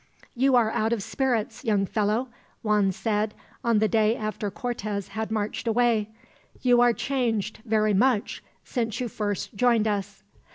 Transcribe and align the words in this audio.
"You 0.35 0.55
are 0.55 0.71
out 0.71 0.93
of 0.93 1.03
spirits, 1.03 1.63
young 1.63 1.85
fellow," 1.85 2.29
Juan 2.63 2.91
said, 2.91 3.35
on 3.63 3.77
the 3.77 3.87
day 3.87 4.15
after 4.15 4.49
Cortez 4.49 5.09
had 5.09 5.29
marched 5.29 5.67
away. 5.67 6.09
"You 6.63 6.81
are 6.81 6.91
changed, 6.91 7.59
very 7.65 7.93
much, 7.93 8.43
since 8.63 8.99
you 8.99 9.07
first 9.07 9.53
joined 9.53 9.87
us." 9.87 10.23